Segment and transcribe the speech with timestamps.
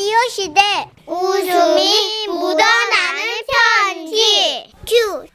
[0.00, 0.60] 라디오 시대
[1.06, 3.22] 웃음이 묻어나는
[3.84, 5.26] 편지 큐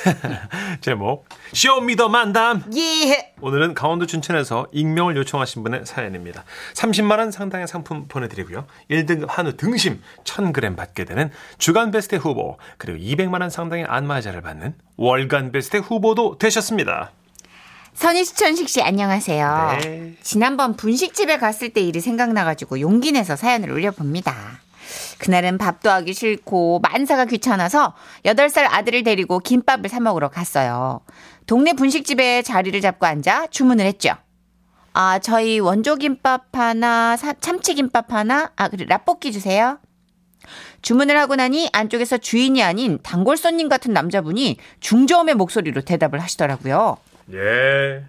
[0.80, 3.34] 제목 Show Me the 만담 예.
[3.42, 6.44] 오늘은 강원도 춘천에서 익명을 요청하신 분의 사연입니다.
[6.72, 8.64] 30만 원 상당의 상품 보내드리고요.
[8.90, 14.76] 1등급 한우 등심 1000g 받게 되는 주간 베스트 후보 그리고 200만 원 상당의 안마자를 받는
[14.96, 17.12] 월간 베스트 후보도 되셨습니다.
[17.94, 19.78] 선희 씨, 천식 씨, 안녕하세요.
[19.82, 20.14] 네.
[20.22, 24.34] 지난번 분식집에 갔을 때 일이 생각나가지고 용기 내서 사연을 올려봅니다.
[25.18, 31.00] 그날은 밥도 하기 싫고 만사가 귀찮아서 8살 아들을 데리고 김밥을 사 먹으러 갔어요.
[31.46, 34.14] 동네 분식집에 자리를 잡고 앉아 주문을 했죠.
[34.94, 39.78] 아, 저희 원조김밥 하나, 사- 참치김밥 하나, 아, 그리고 라볶이 주세요.
[40.82, 46.96] 주문을 하고 나니 안쪽에서 주인이 아닌 단골 손님 같은 남자분이 중저음의 목소리로 대답을 하시더라고요.
[47.32, 48.04] 예.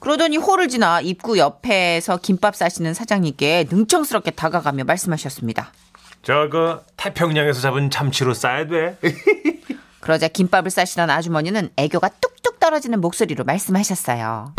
[0.00, 5.72] 그러더니 홀을 지나 입구 옆에서 김밥 싸시는 사장님께 능청스럽게 다가가며 말씀하셨습니다.
[6.22, 8.98] 저그 태평양에서 잡은 참치로 싸야 돼.
[10.00, 14.54] 그러자 김밥을 싸시던 아주머니는 애교가 뚝뚝 떨어지는 목소리로 말씀하셨어요.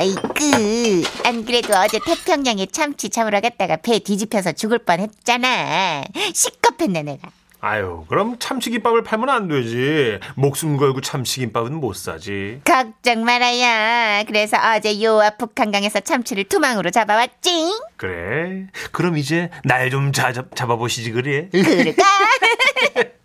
[0.00, 6.04] 에이그, 안 그래도 어제 태평양에 참치 잡으러 갔다가 배 뒤집혀서 죽을 뻔 했잖아.
[6.32, 7.28] 시겁했네, 내가.
[7.60, 10.20] 아유, 그럼 참치김밥을 팔면 안 되지.
[10.36, 12.60] 목숨 걸고 참치김밥은 못 사지.
[12.64, 14.22] 걱정 말아요.
[14.26, 17.72] 그래서 어제 요앞 북한강에서 참치를 투망으로 잡아왔지.
[17.96, 18.68] 그래.
[18.92, 21.48] 그럼 이제 날 좀 잡아보시지 그래.
[21.50, 22.02] 그럴까?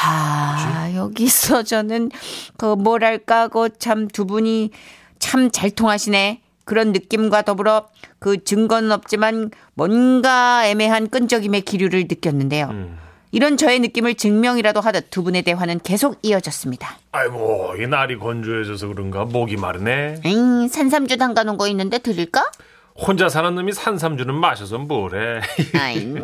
[0.00, 2.10] 아, 여기서 저는
[2.56, 4.70] 그 뭐랄까 그 참 두 분이
[5.18, 6.40] 참 잘 통하시네.
[6.64, 7.88] 그런 느낌과 더불어
[8.20, 12.66] 그 증거는 없지만 뭔가 애매한 끈적임의 기류를 느꼈는데요.
[12.70, 12.98] 음.
[13.30, 16.98] 이런 저의 느낌을 증명이라도 하듯 두 분의 대화는 계속 이어졌습니다.
[17.12, 20.22] 아이고, 이 날이 건조해져서 그런가 목이 마르네.
[20.24, 22.50] 응, 산삼주 담가놓은 거 있는데 드릴까?
[22.94, 25.40] 혼자 사는 놈이 산삼주는 마셔서 뭐래.
[25.78, 26.14] 아이,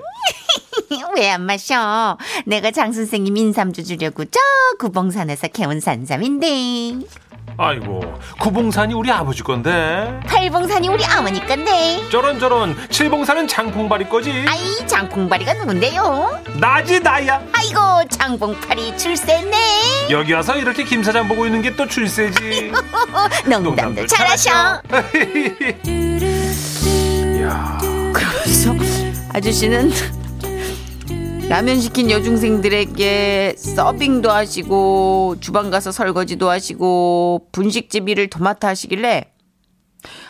[1.17, 2.19] 왜안 마셔?
[2.47, 4.41] 내가 장 선생님 인삼주 주려고 저
[4.79, 7.07] 구봉산에서 캐온 산삼인데.
[7.57, 8.01] 아이고,
[8.41, 10.19] 구봉산이 우리 아버지 건데.
[10.27, 12.01] 팔봉산이 우리 어머니 건데.
[12.11, 14.45] 저런 저런 칠봉산은 장풍발이 거지.
[14.49, 16.41] 아이, 장봉파리가 누군데요?
[16.59, 17.41] 나지 나야.
[17.53, 19.57] 아이고, 장봉파리 출세네.
[20.11, 22.71] 여기 와서 이렇게 김 사장 보고 있는 게 또 출세지.
[23.47, 24.81] 농담도 잘하셔.
[27.43, 27.79] 야,
[28.13, 28.73] 그래서
[29.33, 29.91] 아저씨는
[31.55, 39.33] 라면 시킨 여중생들에게 서빙도 하시고 주방 가서 설거지도 하시고 분식집 일을 도맡아 하시길래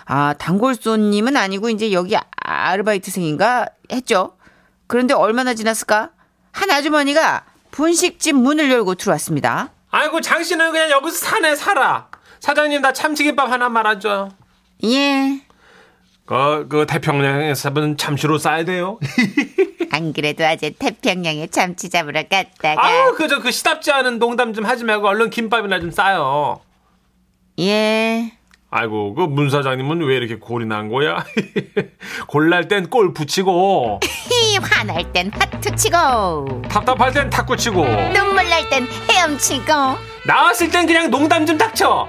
[0.04, 4.36] 아 단골 손님은 아니고 이제 여기 아르바이트생인가 했죠.
[4.86, 6.10] 그런데 얼마나 지났을까?
[6.52, 9.70] 한 아주머니가 분식집 문을 열고 들어왔습니다.
[9.92, 12.08] 아이고 당신은 그냥 여기서 사네 살아.
[12.40, 14.28] 사장님 나 참치김밥 하나 말아줘.
[14.84, 15.40] 예.
[16.26, 18.98] 그, 그 태평양에서 잡은 참치로 싸야 돼요.
[19.92, 24.84] 안 그래도 어제 태평양에 참치 잡으러 갔다가 아유 그저 그 시답지 않은 농담 좀 하지
[24.84, 26.60] 말고 얼른 김밥이나 좀 싸요.
[27.60, 28.32] 예.
[28.70, 31.24] 아이고 그 문 사장님은 왜 이렇게 골이 난 거야?
[32.26, 38.68] 골날 땐 골 붙이고 히 화날 땐 화투 치고 답답할 땐 탁구 치고 눈물 날
[38.70, 39.72] 땐 헤엄치고
[40.26, 42.08] 나왔을 땐 그냥 농담 좀 닥쳐.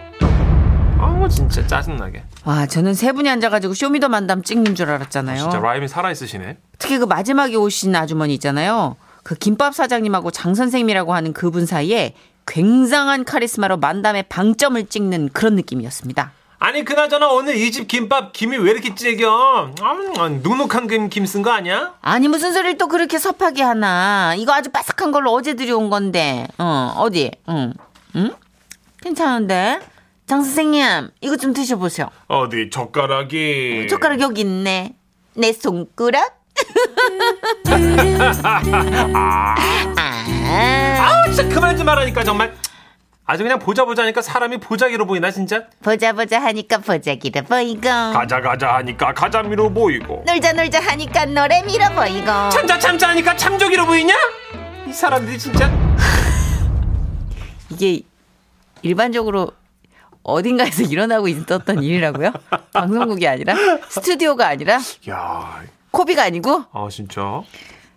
[1.05, 2.23] 아우 진짜 짜증나게.
[2.45, 6.09] 와 저는 세 분이 앉아가지고 Show Me the 만담 찍는 줄 알았잖아요 진짜 라임이 살아
[6.11, 6.57] 있으시네.
[6.79, 12.15] 특히 그 마지막에 오신 아주머니 있잖아요 그 김밥 사장님하고 장 선생님이라고 하는 그분 사이에
[12.47, 18.71] 굉장한 카리스마로 만담의 방점을 찍는 그런 느낌이었습니다 아니 그나저나 오늘 이 집 김밥 김이 왜
[18.71, 19.71] 이렇게 찌겨?
[19.79, 21.93] 음, 눅눅한 김 김 쓴 거 아니야?
[22.01, 26.93] 아니 무슨 소리를 또 그렇게 섭하게 하나 이거 아주 바삭한 걸로 어제 들여온 건데 어
[26.97, 27.73] 어디 응
[28.15, 28.31] 응?
[29.01, 29.79] 괜찮은데
[30.27, 33.87] 장 선생님 이거 좀 드셔보세요 어디 젓가락이?
[33.89, 34.95] 젓가락 여기 있네.
[35.35, 36.41] 내 손가락?
[39.17, 39.55] 아,
[39.97, 42.55] 아 진짜 그만 좀 하라니까 정말.
[43.27, 45.63] 아주 그냥 보자 보자 하니까 사람이 보자기로 보이나 진짜?
[45.83, 51.89] 보자 보자 하니까 보자기로 보이고 가자 가자 하니까 가자미로 보이고 놀자 놀자 하니까 노래 밀어
[51.89, 54.13] 보이고 참자 참자 하니까 참조기로 보이냐?
[54.87, 55.71] 이 사람들이 진짜.
[57.71, 58.01] 이게
[58.83, 59.51] 일반적으로
[60.25, 62.31] 어딘가에서 일어나고 있었던 일이라고요?
[62.73, 63.55] 방송국이 아니라
[63.89, 64.79] 스튜디오가 아니라
[65.09, 65.61] 야,
[65.91, 67.43] 코비가 아니고 아 진짜.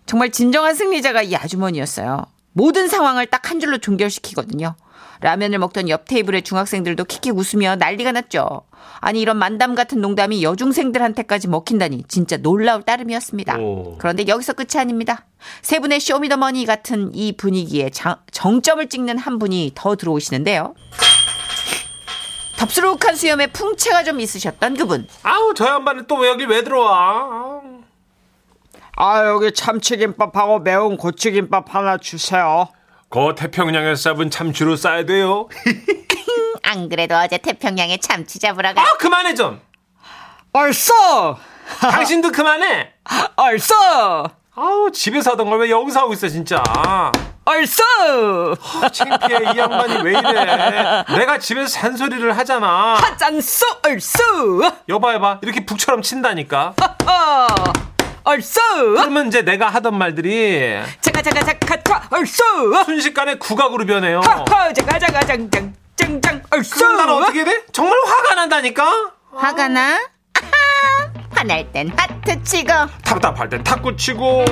[0.07, 2.25] 정말 진정한 승리자가 이 아주머니였어요.
[2.53, 4.75] 모든 상황을 딱 한 줄로 종결시키거든요.
[5.21, 8.63] 라면을 먹던 옆 테이블의 중학생들도 킥킥 웃으며 난리가 났죠.
[9.01, 13.59] 아니 이런 만담 같은 농담이 여중생들한테까지 먹힌다니 진짜 놀라울 따름이었습니다.
[13.59, 13.97] 오.
[13.99, 15.25] 그런데 여기서 끝이 아닙니다.
[15.63, 20.75] 세 분의 쇼미더머니 같은 이 분위기에 장- 정점을 찍는 한 분이 더 들어오시는데요.
[22.59, 25.07] 덥수룩한 수염에 풍채가 좀 있으셨던 그분.
[25.23, 27.61] 아우 저 양반은 또 왜 여기 왜 들어와?
[29.01, 32.69] 아, 여기 참치김밥하고 매운 고추김밥 하나 주세요.
[33.09, 35.49] 그 태평양에서 잡은 참치로 싸야 돼요.
[36.65, 38.83] 안 그래도 어제 태평양에 참치 잡으러 가.
[38.83, 39.61] 아, 그만해 좀.
[40.53, 41.39] 얼써!
[41.81, 42.93] 당신도 그만해.
[43.37, 44.29] 얼써!
[44.57, 46.61] 아우, 집에서 하던 걸 왜 여기서 하고 있어, 진짜.
[47.49, 47.83] 얼써!
[48.93, 51.05] 창피해, 이 양반이 왜 이래.
[51.17, 52.97] 내가 집에서 잔소리를 하잖아.
[53.01, 54.61] 하잔쏘 얼쏘!
[54.87, 55.39] 여봐, 여봐.
[55.41, 56.75] 이렇게 북처럼 친다니까.
[57.07, 57.47] 어,
[58.25, 58.61] 얼쏘!
[58.97, 62.85] 그러면 이제 내가 하던 말들이 자가 자가 자가 얼쏘!
[62.85, 64.21] 순식간에 국악으로 변해요.
[64.21, 66.77] 하하 자가 자가 장장 짱짱 얼쏘!
[66.77, 67.65] 그럼 나는 어떻게 돼?
[67.73, 69.11] 정말 화가 난다니까?
[69.35, 69.95] 화가 나?
[70.35, 72.73] 아하, 화날 땐 하트 치고
[73.03, 74.45] 답답할 땐 탁구 치고.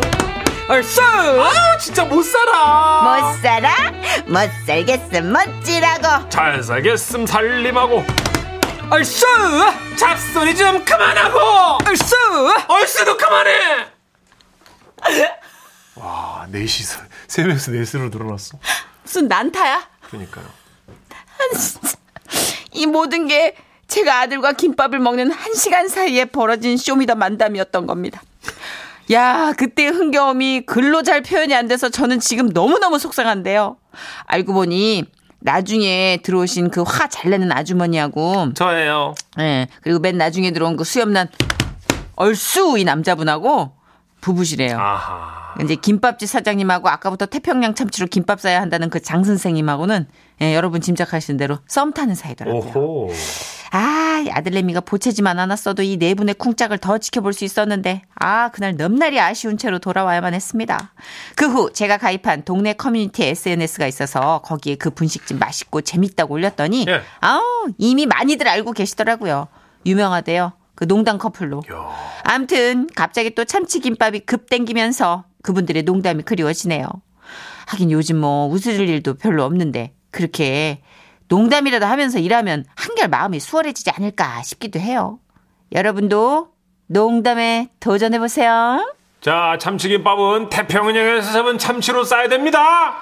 [0.68, 1.00] 얼쏘!
[1.02, 3.20] 아, 진짜 못 살아.
[3.20, 3.90] 못 살아?
[4.26, 6.28] 못 살겠음 멋지라고.
[6.28, 8.04] 잘 살겠음 살림하고.
[8.90, 9.26] 얼쑤!
[9.96, 11.38] 잡소리 좀 그만하고.
[11.86, 12.16] 얼쑤!
[12.68, 13.86] 얼쑤도 그만해.
[15.94, 18.58] 와, 넷이서 세 명에서 넷으로 늘어났어.
[19.04, 19.88] 무슨 난타야?
[20.08, 20.46] 그러니까요.
[22.72, 23.54] 이 모든 게
[23.86, 28.20] 제가 아들과 김밥을 먹는 한 시간 사이에 벌어진 Show Me the 만담이었던 겁니다.
[29.12, 33.76] 야, 그때 흥겨움이 글로 잘 표현이 안 돼서 저는 지금 너무너무 속상한데요.
[34.26, 35.04] 알고 보니
[35.40, 39.14] 나중에 들어오신 그 화 잘 내는 아주머니하고 저예요.
[39.38, 41.28] 예, 그리고 맨 나중에 들어온 그 수염난
[42.16, 43.72] 얼쑤 이 남자분하고
[44.20, 44.76] 부부시래요.
[44.78, 45.54] 아하.
[45.62, 50.06] 이제 김밥집 사장님하고 아까부터 태평양 참치로 김밥 싸야 한다는 그 장 선생님하고는
[50.42, 52.72] 예, 여러분 짐작하시는 대로 썸 타는 사이더라고요.
[52.74, 53.10] 오호.
[53.72, 58.76] 아, 이 아들내미가 보채지만 않았어도 이 네 분의 쿵짝을 더 지켜볼 수 있었는데, 아, 그날
[58.76, 60.92] 넘날이 아쉬운 채로 돌아와야만 했습니다.
[61.34, 67.00] 그 후 제가 가입한 동네 커뮤니티 SNS가 있어서 거기에 그 분식집 맛있고 재밌다고 올렸더니, 예.
[67.20, 67.42] 아우,
[67.78, 69.48] 이미 많이들 알고 계시더라고요.
[69.84, 70.52] 유명하대요.
[70.74, 71.62] 그 농담 커플로.
[71.72, 71.88] 야.
[72.24, 76.86] 암튼, 갑자기 또 참치김밥이 급 땡기면서 그분들의 농담이 그리워지네요.
[77.66, 80.80] 하긴 요즘 뭐 웃을 일도 별로 없는데, 그렇게
[81.28, 85.18] 농담이라도 하면서 일하면 한결 마음이 수월해지지 않을까 싶기도 해요.
[85.72, 86.48] 여러분도
[86.86, 88.94] 농담에 도전해보세요.
[89.20, 92.94] 자, 참치김밥은 태평양에서 잡은 참치로 싸야 됩니다.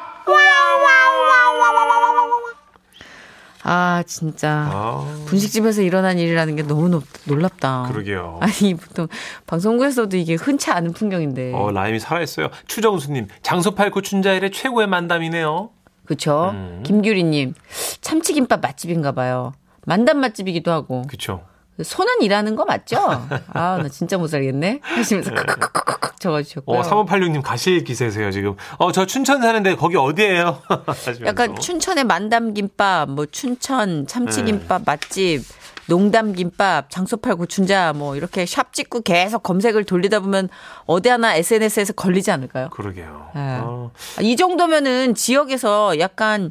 [3.67, 4.69] 아, 진짜.
[4.71, 7.87] 아, 분식집에서 일어난 일이라는 게 너무 높- 놀랍다.
[7.91, 8.39] 그러게요.
[8.43, 9.09] 아니, 보통
[9.47, 11.53] 방송국에서도 이게 흔치 않은 풍경인데.
[11.55, 12.49] 어, 라임이 살아있어요.
[12.67, 15.71] 추정수님, 장소 팔 고 춘자일의 최고의 만담이네요.
[16.07, 16.51] 그쵸?
[16.53, 16.83] 음.
[16.85, 17.55] 김규리님,
[18.01, 19.53] 참치김밥 맛집인가 봐요.
[19.87, 21.03] 만담 맛집이기도 하고.
[21.09, 21.45] 그쵸.
[21.83, 22.97] 손은 일하는 거 맞죠?
[23.49, 24.79] 아, 나 진짜 못 살겠네?
[24.83, 26.79] 하시면서 칵칵칵칵 적어주셨고요.
[26.79, 28.55] 어, 3586님 가실 기세세요, 지금.
[28.79, 30.63] 어, 저 춘천 사는데 거기 어디예요?
[31.27, 34.85] 약간 춘천의 만담김밥, 뭐 춘천 참치김밥 네.
[34.87, 35.43] 맛집,
[35.87, 40.49] 농담 김밥, 장소 팔고 춘자 뭐 이렇게 샵 찍고 계속 검색을 돌리다 보면
[40.87, 42.71] 어디 하나 SNS에서 걸리지 않을까요?
[42.71, 43.31] 그러게요.
[43.35, 43.59] 네.
[43.63, 46.51] 어, 아, 이 정도면은 지역에서 약간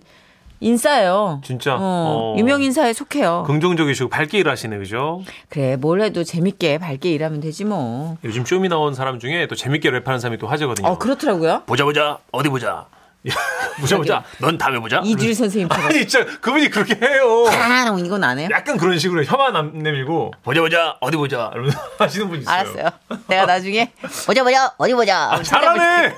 [0.60, 1.42] 인싸예요.
[1.44, 1.76] 진짜?
[1.76, 2.36] 어, 어.
[2.38, 3.44] 유명 인사에 속해요.
[3.48, 5.22] 긍정적이시고 밝게 일하시네, 그죠?
[5.50, 8.18] 그래, 뭘 해도 재밌게 밝게 일하면 되지 뭐.
[8.24, 10.88] 요즘 쇼미 나온 사람 중에 또 재밌게 랩하는 사람이 또 화제거든요.
[10.88, 11.64] 어, 그렇더라고요.
[11.66, 12.86] 보자 보자 어디 보자.
[13.80, 14.24] 보자 보자.
[14.40, 15.02] 넌 다음에 보자.
[15.04, 15.86] 이주일 선생님처럼.
[15.88, 17.46] 아니 진짜 그분이 그렇게 해요.
[17.50, 18.50] 아, 이건 안 해요?
[18.52, 22.54] 약간 그런 식으로 혀만 안 내밀고 보자 보자 어디 보자 이러면서 하시는 분 있어요.
[22.56, 22.90] 알았어요.
[23.28, 23.92] 내가 나중에
[24.26, 25.32] 보자 보자 어디 보자.
[25.32, 26.16] 아, 잘하네.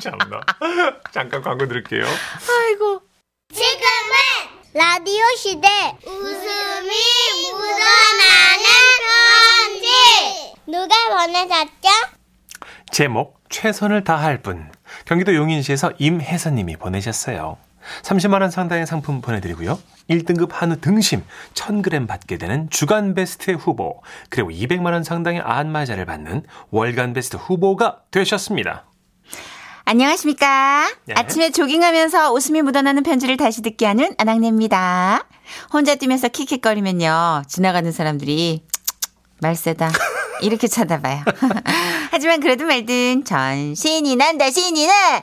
[0.00, 0.40] 참나.
[1.12, 2.04] 잠깐 광고 드릴게요.
[2.06, 3.02] 아이고.
[3.52, 5.68] 지금은 라디오 시대
[6.06, 6.90] 웃음이
[7.52, 8.64] 묻어나는
[9.80, 10.94] 편지 누가
[11.26, 11.88] 보내셨죠?
[12.90, 14.70] 제목 최선을 다할 분.
[15.04, 17.56] 경기도 용인시에서 임혜선님이 보내셨어요.
[18.02, 19.78] 30만 원 상당의 상품 보내드리고요.
[20.08, 21.22] 1등급 한우 등심
[21.54, 28.02] 1000g 받게 되는 주간 베스트 후보 그리고 200만 원 상당의 안마자를 받는 월간 베스트 후보가
[28.10, 28.84] 되셨습니다.
[29.86, 30.90] 안녕하십니까.
[31.04, 31.14] 네.
[31.14, 35.26] 아침에 조깅하면서 웃음이 묻어나는 편지를 다시 듣게 하는 안학내입니다.
[35.72, 37.42] 혼자 뛰면서 킥킥거리면요.
[37.48, 38.64] 지나가는 사람들이
[39.40, 39.90] 말세다.
[40.42, 41.22] 이렇게 쳐다봐요.
[42.10, 45.22] 하지만 그래도 말든 전 신이 난다 신이 나.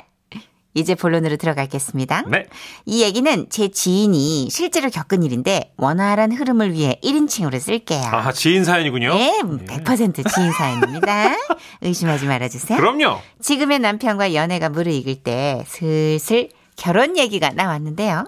[0.74, 2.24] 이제 본론으로 들어가겠습니다.
[2.28, 2.46] 네.
[2.86, 8.02] 이 얘기는 제 지인이 실제로 겪은 일인데 원활한 흐름을 위해 1인칭으로 쓸게요.
[8.06, 9.14] 아, 지인 사연이군요.
[9.14, 11.36] 네, 100% 지인 사연입니다.
[11.82, 12.78] 의심하지 말아주세요.
[12.78, 13.20] 그럼요.
[13.42, 18.26] 지금의 남편과 연애가 무르익을 때 슬슬 결혼 얘기가 나왔는데요.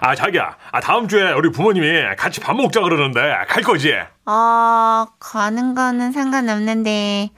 [0.00, 0.56] 아, 자기야.
[0.70, 3.92] 아, 다음 주에 우리 부모님이 같이 밥 먹자 그러는데 갈 거지?
[4.26, 7.30] 어, 가는 거는 상관없는데,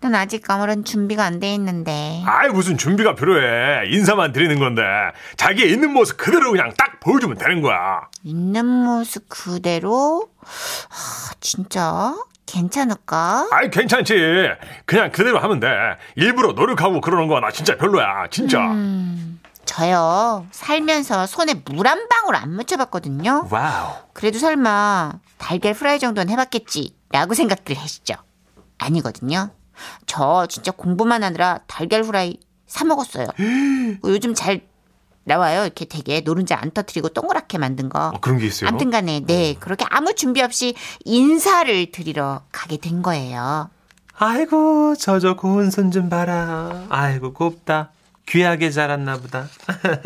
[0.00, 2.22] 난 아직 아무런 준비가 안 돼 있는데.
[2.26, 3.86] 아이, 무슨 준비가 필요해.
[3.88, 4.82] 인사만 드리는 건데.
[5.36, 8.02] 자기의 있는 모습 그대로 그냥 딱 보여주면 되는 거야.
[8.22, 10.28] 있는 모습 그대로?
[10.42, 12.14] 아, 진짜?
[12.46, 13.48] 괜찮을까?
[13.50, 14.14] 아이 괜찮지.
[14.84, 15.68] 그냥 그대로 하면 돼.
[16.16, 18.26] 일부러 노력하고 그러는 거 나 진짜 별로야.
[18.30, 18.60] 진짜.
[18.60, 19.40] 음.
[19.64, 23.48] 저요, 살면서 손에 물 한 방울 안 묻혀봤거든요.
[23.50, 23.92] 와우.
[24.12, 28.14] 그래도 설마 달걀 프라이 정도는 해봤겠지 라고 생각들 하시죠?
[28.78, 29.50] 아니거든요.
[30.06, 33.26] 저 진짜 공부만 하느라 달걀 프라이 사 먹었어요.
[34.04, 34.62] 요즘 잘
[35.24, 35.62] 나와요.
[35.64, 38.08] 이렇게 되게 노른자 안 터트리고 동그랗게 만든 거.
[38.14, 38.68] 어, 그런 게 있어요.
[38.68, 43.70] 아무튼 간에 네 그렇게 아무 준비 없이 인사를 드리러 가게 된 거예요.
[44.16, 46.84] 아이고 저저 고운 손 좀 봐라.
[46.88, 47.90] 아이고 곱다.
[48.26, 49.48] 귀하게 자랐나 보다.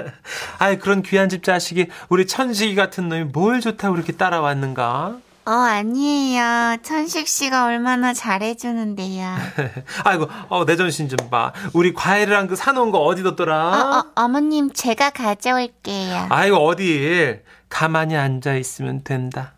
[0.58, 5.18] 아이 그런 귀한 집 자식이 우리 천식이 같은 놈이 뭘 좋다고 이렇게 따라왔는가?
[5.46, 6.76] 어 아니에요.
[6.82, 9.34] 천식 씨가 얼마나 잘해주는데요.
[10.04, 11.52] 아이고 어, 내 전신 좀 봐.
[11.72, 13.68] 우리 과일이랑 그 사놓은 거 어디 뒀더라?
[13.70, 16.26] 어, 어, 어 머님 제가 가져올게요.
[16.28, 19.54] 아이고 어디 가만히 앉아 있으면 된다.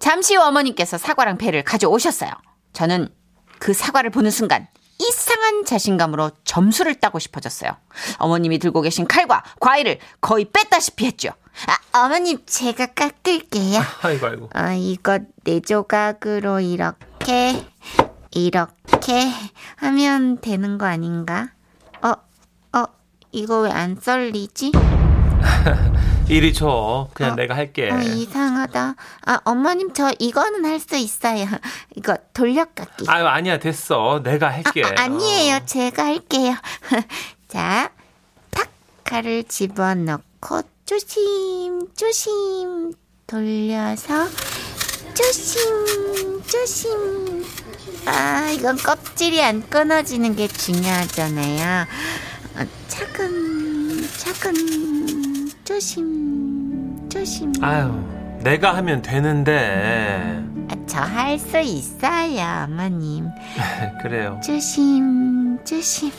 [0.00, 2.30] 잠시 후 어머님께서 사과랑 배를 가져오셨어요.
[2.72, 3.08] 저는
[3.60, 4.66] 그 사과를 보는 순간
[5.08, 7.70] 이상한 자신감으로 점수를 따고 싶어졌어요.
[8.18, 11.30] 어머님이 들고 계신 칼과 과일을 거의 뺐다시피 했죠.
[11.92, 13.80] 아, 어머님 제가 깎을게요.
[14.02, 14.50] 아이고 아이고.
[14.54, 17.66] 아, 이거 네 조각으로 이렇게
[18.30, 19.30] 이렇게
[19.76, 21.50] 하면 되는 거 아닌가?
[22.02, 22.12] 어,
[22.78, 22.84] 어,
[23.32, 24.72] 이거 왜 안 썰리지?
[26.28, 27.08] 이리 줘.
[27.14, 27.90] 그냥 어, 내가 할게.
[27.90, 28.94] 어, 이상하다.
[29.26, 31.46] 아, 어머님 저 이거는 할 수 있어요.
[31.94, 33.04] 이거 돌려깎기.
[33.08, 34.20] 아유 아니야 됐어.
[34.22, 34.82] 내가 할게.
[34.84, 35.56] 아, 아니에요.
[35.56, 35.60] 어.
[35.66, 36.54] 제가 할게요.
[37.48, 37.90] 자,
[38.50, 38.68] 탁
[39.04, 42.92] 칼을 집어넣고 조심 조심
[43.26, 44.26] 돌려서
[45.14, 47.44] 조심 조심.
[48.06, 51.86] 아, 이건 껍질이 안 끊어지는 게 중요하잖아요.
[52.56, 55.31] 어, 차근 차근
[55.72, 57.50] 조심 조심.
[57.62, 57.90] 아유
[58.42, 60.44] 내가 하면 되는데.
[60.86, 63.26] 저 할 수 있어요, 어머님.
[64.02, 64.38] 그래요.
[64.44, 66.10] 조심, 조심.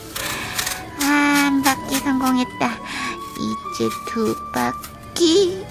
[1.04, 2.66] 아, 한 바퀴 성공했다.
[2.66, 5.64] 이제 두 바퀴.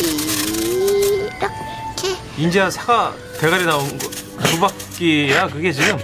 [0.00, 2.16] 이렇게.
[2.38, 4.08] 인지야 사과 대가리 나온 거
[4.48, 5.98] 두 바퀴야 그게 지금.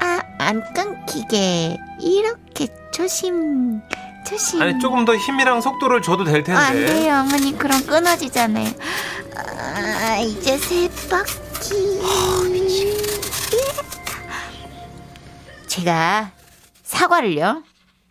[0.00, 1.76] 아, 안 끊기게.
[2.00, 3.80] 이렇게 조심,
[4.28, 4.60] 조심.
[4.62, 6.60] 아니 조금 더 힘이랑 속도를 줘도 될 텐데.
[6.60, 7.56] 아, 안 돼요, 어머니.
[7.56, 8.70] 그럼 끊어지잖아요.
[9.36, 11.98] 아, 이제 세 바퀴.
[15.66, 16.32] 제가
[16.82, 17.62] 사과를요.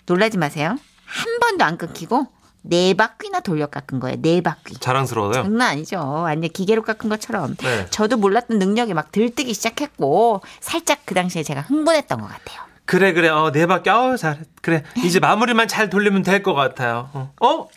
[0.06, 0.78] 놀라지 마세요.
[1.06, 2.28] 한 번도 안 끊기고
[2.62, 4.18] 네 바퀴나 돌려 깎은 거예요.
[4.22, 4.78] 네 바퀴.
[4.80, 5.34] 자랑스러워요.
[5.34, 6.00] 장난 아니죠.
[6.00, 7.56] 완전 기계로 깎은 것처럼.
[7.58, 7.88] 네.
[7.90, 12.67] 저도 몰랐던 능력이 막 들뜨기 시작했고 살짝 그 당시에 제가 흥분했던 것 같아요.
[12.88, 17.10] 그래 그래 어 네 바퀴 잘해 그래 이제 마무리만 잘 돌리면 될 것 같아요.
[17.14, 17.34] 어?
[17.46, 17.68] 어?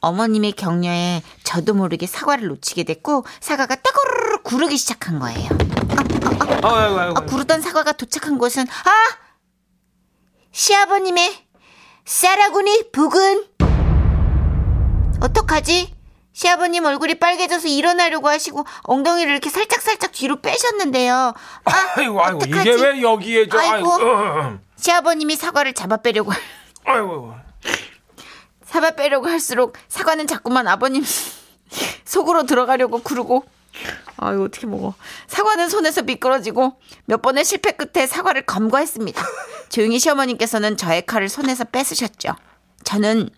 [0.00, 5.48] 어머님의 격려에 저도 모르게 사과를 놓치게 됐고 사과가 따고르르 구르기 시작한 거예요.
[6.64, 7.18] 어, 아이고 아이고.
[7.20, 8.90] 어, 구르던 사과가 도착한 곳은 아
[10.50, 11.32] 시아버님의
[12.04, 13.44] 쌀아구니 부근
[15.20, 15.94] 어떡하지?
[16.46, 21.14] 시아버님 얼굴이 빨개져서 일어나려고 하시고 엉덩이를 이렇게 살짝살짝 뒤로 빼셨는데요.
[21.14, 22.68] 아, 아이고 아이고 어떡하지?
[22.68, 23.92] 이게 왜 여기에 저 아이고.
[23.92, 24.10] 아이고.
[24.10, 26.32] 어, 시아버님이 사과를 잡아 빼려고
[26.84, 27.32] 아이고.
[28.66, 31.04] 잡아 빼려고 할수록 사과는 자꾸만 아버님
[32.04, 33.44] 속으로 들어가려고 구르고.
[34.16, 34.94] 아유 어떻게 먹어.
[35.28, 39.22] 사과는 손에서 미끄러지고 몇 번의 실패 끝에 사과를 검거했습니다.
[39.70, 42.34] 조용히 시어머님께서는 저의 칼을 손에서 뺏으셨죠.
[42.82, 43.30] 저는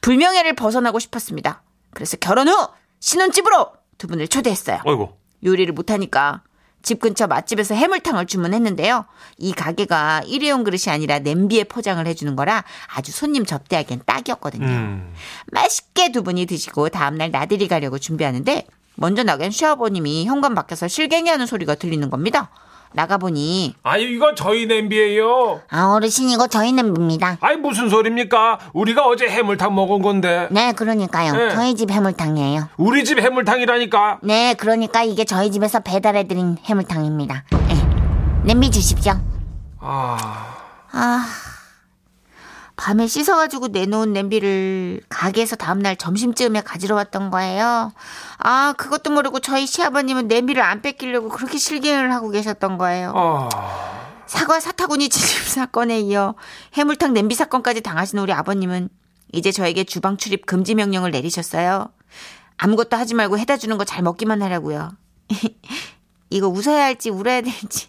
[0.00, 1.62] 불명예를 벗어나고 싶었습니다
[1.96, 2.68] 그래서 결혼 후
[3.00, 6.42] 신혼집으로 두 분을 초대했어요 아이고 요리를 못하니까
[6.82, 9.06] 집 근처 맛집에서 해물탕을 주문했는데요.
[9.38, 12.62] 이 가게가 일회용 그릇이 아니라 냄비에 포장을 해주는 거라
[12.94, 14.66] 아주 손님 접대하기엔 딱이었거든요.
[14.66, 15.12] 음.
[15.50, 21.74] 맛있게 두 분이 드시고 다음날 나들이 가려고 준비하는데 먼저 나간 시아버님이 현관 밖에서 실갱이하는 소리가
[21.74, 22.50] 들리는 겁니다.
[22.92, 25.62] 나가보니 아니 이거 저희 냄비예요.
[25.70, 27.38] 아, 어르신 이거 저희 냄비입니다.
[27.40, 28.58] 아니 무슨 소리입니까?
[28.72, 31.32] 우리가 어제 해물탕 먹은 건데 네, 그러니까요.
[31.32, 31.50] 네.
[31.54, 32.68] 저희 집 해물탕이에요.
[32.76, 34.20] 우리 집 해물탕이라니까.
[34.22, 37.44] 네, 그러니까 이게 저희 집에서 배달해드린 해물탕입니다.
[37.68, 38.42] 네.
[38.44, 39.14] 냄비 주십시오.
[39.80, 40.56] 아
[40.96, 41.26] 아
[42.76, 47.92] 밤에 씻어가지고 내놓은 냄비를 가게에서 다음날 점심쯤에 가지러 왔던 거예요.
[48.38, 53.12] 아 그것도 모르고 저희 시아버님은 냄비를 안 뺏기려고 그렇게 실갱을 하고 계셨던 거예요.
[53.16, 53.48] 아.
[54.26, 56.34] 사과 사타구니 지집 사건에 이어
[56.74, 58.88] 해물탕 냄비 사건까지 당하신 우리 아버님은
[59.32, 61.88] 이제 저에게 주방 출입 금지 명령을 내리셨어요.
[62.58, 64.92] 아무것도 하지 말고 해다 주는 거 잘 먹기만 하라고요.
[66.30, 67.88] 이거 웃어야 할지 울어야 될지.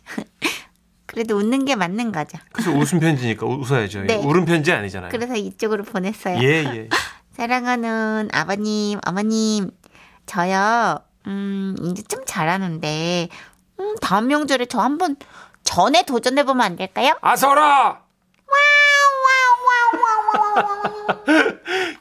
[1.08, 2.38] 그래도 웃는 게 맞는 거죠.
[2.52, 4.04] 그래서 웃음 편지니까 웃어야죠.
[4.04, 4.16] 네.
[4.16, 5.10] 울음 편지 아니잖아요.
[5.10, 6.38] 그래서 이쪽으로 보냈어요.
[6.44, 6.90] 예 예.
[7.34, 9.72] 사랑하는 아버님, 어머님,
[10.26, 13.30] 저요, 음, 이제 좀 잘하는데,
[13.80, 15.16] 음, 다음 명절에 저 한번
[15.64, 17.16] 전에 도전해보면 안 될까요?
[17.22, 18.02] 아서라!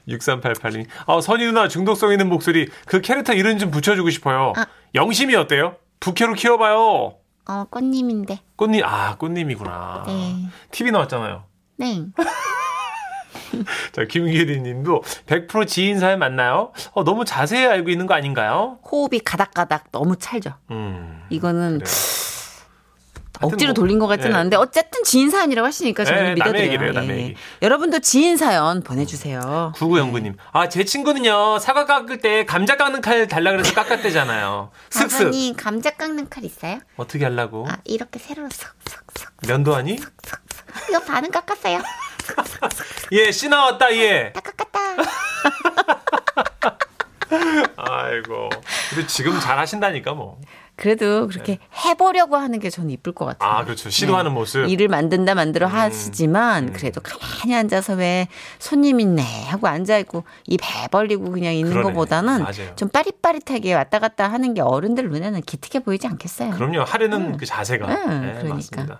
[0.08, 0.86] 6388님.
[1.06, 2.68] 아, 선희 누나 중독성 있는 목소리.
[2.86, 4.52] 그 캐릭터 이름 좀 붙여주고 싶어요.
[4.94, 5.76] 영심이 어때요?
[6.00, 7.16] 부캐로 키워봐요.
[7.48, 8.40] 어, 꽃님인데.
[8.56, 10.04] 꽃님, 아, 꽃님이구나.
[10.06, 10.46] 네.
[10.70, 11.44] TV 나왔잖아요.
[11.76, 12.06] 네.
[13.92, 16.72] 자, 김기리 님도 100% 지인 사연 맞나요?
[16.92, 18.78] 어, 너무 자세히 알고 있는 거 아닌가요?
[18.90, 20.54] 호흡이 가닥가닥 너무 찰죠.
[20.70, 21.22] 음.
[21.30, 21.90] 이거는 그래요.
[23.40, 24.38] 억지로 뭐, 돌린 것 같지는 예.
[24.38, 26.92] 않은데 어쨌든 지인 사연이라고 하시니까 저는 네, 남의 믿어드려요.
[26.92, 27.22] 남의 예.
[27.22, 27.34] 얘기.
[27.62, 29.72] 여러분도 지인 사연 보내주세요.
[29.76, 30.36] 구구연구님.
[30.52, 34.70] 아, 제 친구는요, 사과 깎을 때 감자 깎는 칼 달라 그래서 깎았대잖아요.
[34.90, 35.20] 슥슥.
[35.20, 36.80] 아버님 감자 깎는 칼 있어요?
[36.96, 37.66] 어떻게 하려고?
[37.68, 39.98] 아 이렇게 세로로 석석석 면도하니?
[40.90, 41.80] 이거 반은 깎았어요.
[43.12, 44.32] 예, 씨 나왔다, 예.
[44.32, 44.80] 다 깎았다.
[47.76, 48.50] 아이고.
[48.90, 50.40] 근데 지금 잘 하신다니까, 뭐.
[50.76, 53.50] 그래도 그렇게 해보려고 하는 게 저는 이쁠 것 같아요.
[53.50, 53.88] 아, 그렇죠.
[53.88, 54.60] 시도하는 모습.
[54.62, 54.68] 네.
[54.68, 55.72] 일을 만든다 만들어 음.
[55.72, 58.28] 하시지만 그래도 가만히 앉아서 왜
[58.58, 61.88] 손님 있네 하고 앉아 있고 입배 벌리고 그냥 있는 그러네.
[61.88, 62.76] 것보다는 맞아요.
[62.76, 66.50] 좀 빠릿빠릿하게 왔다 갔다 하는 게 어른들 눈에는 기특해 보이지 않겠어요.
[66.50, 66.82] 그럼요.
[66.82, 67.86] 하려는 그 자세가.
[67.86, 68.82] 음, 네, 그러니까.
[68.84, 68.94] 네.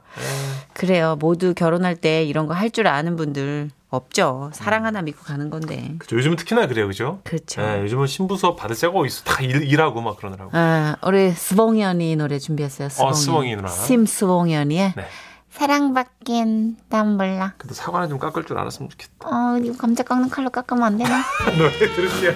[0.73, 1.17] 그래요.
[1.21, 4.51] 모두 결혼할 때 이런 거 할 줄 아는 분들 없죠.
[4.53, 5.95] 사랑 하나 믿고 가는 건데.
[5.99, 6.17] 그죠.
[6.17, 7.21] 요즘은 특히나 그래요, 그죠?
[7.25, 7.61] 그렇죠.
[7.63, 9.23] 네, 요즘은 신부 수업 받을 새가 어디 있어.
[9.25, 10.51] 다 일, 일하고 막 그러느라고.
[10.55, 12.89] 아, 우리 스봉현이 노래 준비했어요.
[12.89, 13.11] 스봉현.
[13.11, 13.69] 어, 스봉이 누나.
[13.69, 15.07] 심스봉현이의 네.
[15.51, 17.55] 사랑받긴 난 몰라.
[17.57, 19.29] 그래도 사과는 좀 깎을 줄 알았으면 좋겠다.
[19.29, 21.23] 어 이거 감자 깎는 칼로 깎으면 안 되나?
[21.57, 22.35] 노래 들을게요.